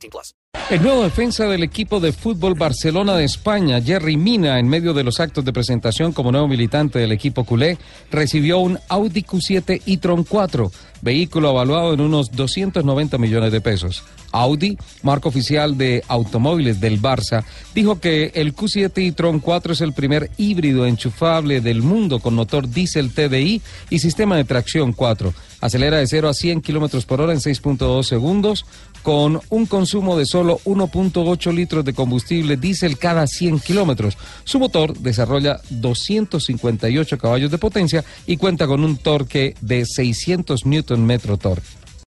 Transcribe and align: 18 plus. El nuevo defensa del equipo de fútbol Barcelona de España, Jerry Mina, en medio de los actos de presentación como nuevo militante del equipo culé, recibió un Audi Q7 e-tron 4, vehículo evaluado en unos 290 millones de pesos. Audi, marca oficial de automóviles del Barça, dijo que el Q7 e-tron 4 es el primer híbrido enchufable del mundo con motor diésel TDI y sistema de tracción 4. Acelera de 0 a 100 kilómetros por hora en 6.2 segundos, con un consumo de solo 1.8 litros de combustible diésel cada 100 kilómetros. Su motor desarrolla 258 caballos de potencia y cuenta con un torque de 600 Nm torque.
18 0.00 0.10
plus. 0.10 0.34
El 0.70 0.84
nuevo 0.84 1.02
defensa 1.02 1.46
del 1.46 1.64
equipo 1.64 1.98
de 1.98 2.12
fútbol 2.12 2.54
Barcelona 2.54 3.16
de 3.16 3.24
España, 3.24 3.80
Jerry 3.80 4.16
Mina, 4.16 4.60
en 4.60 4.68
medio 4.68 4.94
de 4.94 5.02
los 5.02 5.18
actos 5.18 5.44
de 5.44 5.52
presentación 5.52 6.12
como 6.12 6.30
nuevo 6.30 6.46
militante 6.46 7.00
del 7.00 7.10
equipo 7.10 7.42
culé, 7.42 7.76
recibió 8.10 8.58
un 8.58 8.78
Audi 8.88 9.22
Q7 9.22 9.82
e-tron 9.86 10.22
4, 10.22 10.70
vehículo 11.02 11.50
evaluado 11.50 11.94
en 11.94 12.00
unos 12.00 12.30
290 12.30 13.18
millones 13.18 13.50
de 13.50 13.60
pesos. 13.60 14.04
Audi, 14.32 14.78
marca 15.02 15.28
oficial 15.28 15.76
de 15.76 16.04
automóviles 16.06 16.80
del 16.80 17.02
Barça, 17.02 17.44
dijo 17.74 17.98
que 17.98 18.30
el 18.34 18.54
Q7 18.54 19.08
e-tron 19.08 19.40
4 19.40 19.72
es 19.72 19.80
el 19.80 19.92
primer 19.92 20.30
híbrido 20.36 20.86
enchufable 20.86 21.60
del 21.60 21.82
mundo 21.82 22.20
con 22.20 22.34
motor 22.34 22.68
diésel 22.68 23.12
TDI 23.12 23.60
y 23.90 23.98
sistema 23.98 24.36
de 24.36 24.44
tracción 24.44 24.92
4. 24.92 25.34
Acelera 25.60 25.98
de 25.98 26.06
0 26.06 26.28
a 26.28 26.34
100 26.34 26.62
kilómetros 26.62 27.04
por 27.04 27.20
hora 27.20 27.34
en 27.34 27.40
6.2 27.40 28.04
segundos, 28.04 28.64
con 29.02 29.40
un 29.50 29.66
consumo 29.66 30.16
de 30.16 30.26
solo 30.26 30.39
1.8 30.44 31.54
litros 31.54 31.84
de 31.84 31.92
combustible 31.92 32.56
diésel 32.56 32.98
cada 32.98 33.26
100 33.26 33.60
kilómetros. 33.60 34.16
Su 34.44 34.58
motor 34.58 34.96
desarrolla 34.98 35.60
258 35.70 37.18
caballos 37.18 37.50
de 37.50 37.58
potencia 37.58 38.04
y 38.26 38.36
cuenta 38.36 38.66
con 38.66 38.84
un 38.84 38.96
torque 38.96 39.54
de 39.60 39.84
600 39.84 40.66
Nm 40.66 41.18
torque. 41.38 41.79